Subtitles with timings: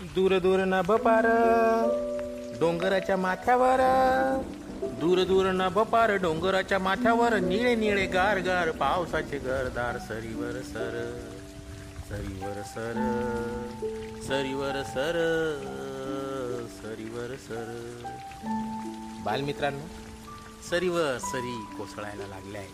[0.00, 1.26] दूर दूर न बपार
[2.60, 3.80] डोंगराच्या माथ्यावर.
[5.00, 10.94] दूर दूर न बपार डोंगराच्या माथ्यावर निळे निळे गार गार पावसाचे गरदार सरीवर सर
[12.08, 12.94] सरीवर सर
[14.28, 15.18] सरीवर सर
[16.76, 17.68] सरीवर सर.
[19.24, 19.86] बालमित्रांनो
[20.70, 22.70] सरीवर सरी कोसळायला लागल्या आहे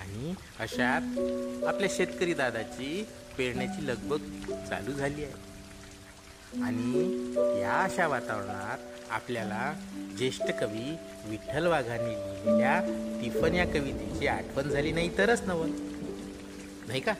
[0.00, 3.06] आणि अशात आपल्या शेतकरी दादाची
[3.38, 4.22] पेरण्याची लगबग
[4.68, 5.53] चालू झाली आहे.
[6.62, 8.78] आणि या अशा वातावरणात
[9.10, 9.72] आपल्याला
[10.18, 10.96] ज्येष्ठ कवी
[11.26, 12.80] विठ्ठल वाघांनी लिहिलेल्या
[13.22, 15.70] तिफन या कवितेची आठवण झाली नाही तरच नवल
[16.88, 17.12] नाही का?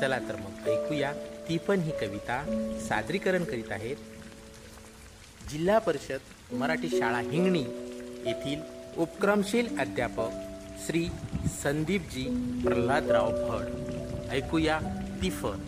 [0.00, 1.12] चला तर मग ऐकूया.
[1.48, 2.42] तिफन ही कविता
[2.88, 3.96] सादरीकरण करीत आहेत
[5.50, 7.64] जिल्हा परिषद मराठी शाळा हिंगणी
[8.26, 8.60] येथील
[8.96, 10.30] उपक्रमशील अध्यापक
[10.86, 11.06] श्री
[11.62, 12.24] संदीपजी
[12.64, 14.78] प्रल्हादराव भड ऐकूया
[15.22, 15.58] तिफन.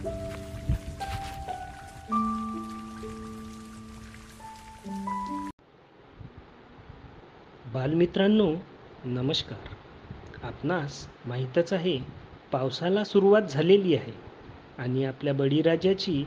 [7.74, 8.54] बालमित्रांनो
[9.04, 9.68] नमस्कार.
[10.42, 11.98] आपणास माहीतच आहे
[12.52, 14.12] पावसाला सुरुवात झालेली आहे
[14.78, 16.24] आणि आपल्या बळीराजाची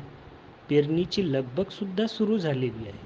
[0.69, 2.99] पेरणीची लगबगसुद्धा सुरू झालेली आहे.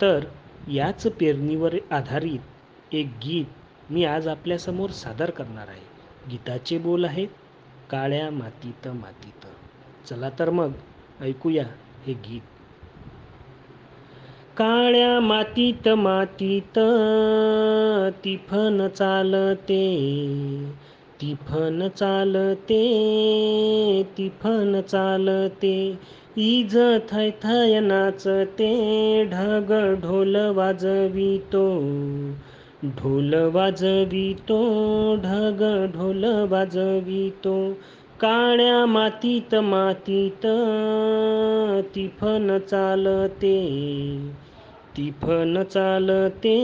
[0.00, 0.24] तर
[0.70, 5.86] याच पेरणीवर आधारित एक गीत मी आज आपल्यासमोर सादर करणार आहे.
[6.30, 7.28] गीताचे बोल आहेत
[7.90, 9.46] काळ्या मातीत मातीत.
[10.08, 10.72] चला तर मग
[11.20, 11.64] ऐकूया
[12.06, 12.42] हे गीत.
[14.56, 16.78] काळ्या मातीत मातीत
[18.24, 19.84] तिफन चालते
[21.20, 22.82] तिफन चालते
[24.18, 25.76] तिफन चालते.
[26.36, 26.76] इज
[27.10, 28.72] थय थय नाचते
[29.24, 31.64] ढग ढोल वाजवितो
[32.84, 34.60] ढोल वाजवितो
[35.16, 35.62] ढग
[35.94, 37.56] ढोल वाजवितो.
[38.20, 40.46] काळ्या मातीत मातीत
[41.94, 43.56] तिफन चालते
[44.96, 46.56] तिफन चालते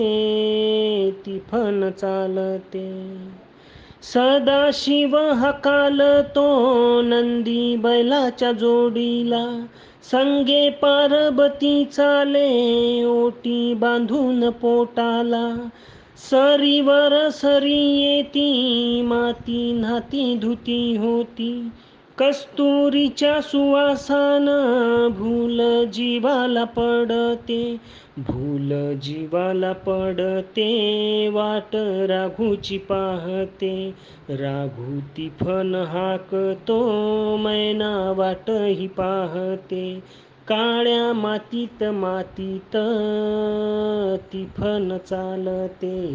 [1.25, 3.17] तिफन चालते.
[4.03, 6.49] सदाशिव हकालतो
[7.03, 9.67] नंदी बैलाच्या जोडीला
[10.03, 15.69] संगे पार्वती चाले ओटी बांधून पोटाला.
[16.17, 21.69] सरीवर सरी येती माती नाती धुती होती
[22.19, 24.45] कस्तुरीच्या सुवासान
[25.13, 27.77] भूल जीवाला पडते
[28.17, 30.71] भूल जीवाला पडते
[31.29, 31.77] वाट
[32.11, 33.95] राघूची पाहते.
[34.29, 36.81] राघू तिफन हाकतो
[37.37, 40.03] मैना वाटही पाहते.
[40.49, 42.77] काळ्या मातीत मातीत
[44.33, 46.09] तिफन चालते.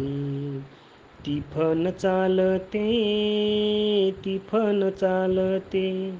[1.26, 2.84] तिफन चालते
[4.24, 6.18] तिफन चालते.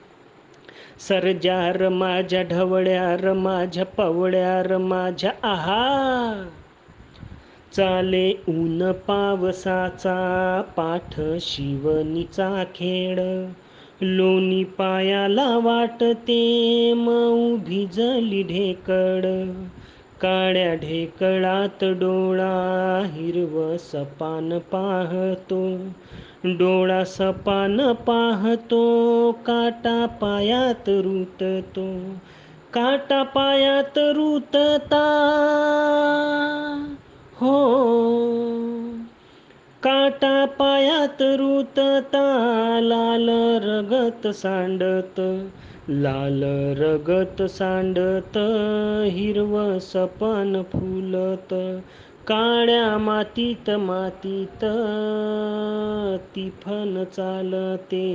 [1.09, 6.45] सरजार माझ्या ढवळ्यार माझ्या पवळ्यार माझ्या आहा.
[7.73, 13.19] चाले ऊन पावसाचा पाठ शिवनीचा खेळ.
[14.03, 19.27] लोणी पायाला वाटते मऊ भिजली ढेकड.
[20.21, 23.03] काळ्या ढेकळात डोळा
[23.79, 25.77] सपान पाहतो
[26.45, 28.85] डोळा सपान पाहतो
[29.33, 31.99] काटा पायात रुततो
[32.73, 35.05] काटा पायात रुतता.
[37.41, 37.85] हो
[39.83, 42.23] काटा पायात रुतता
[42.83, 43.29] लाल
[43.63, 45.21] रगत सांडत
[45.89, 46.43] लाल
[46.79, 48.39] रगत सांडत
[49.13, 51.55] हिरव सपन फुलत
[52.29, 54.65] काळ्या मातीत मातीत
[56.37, 58.07] तिफन चालते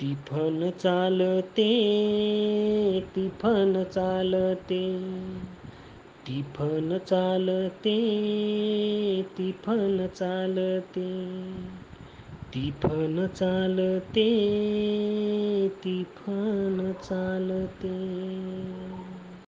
[0.00, 1.70] तिफन चालते
[3.16, 4.82] तिफन चालते
[6.26, 7.92] तिफन चालते
[9.36, 11.08] तिफन चालते
[12.54, 14.28] तिफन चालते
[15.84, 17.96] तिफन चालते.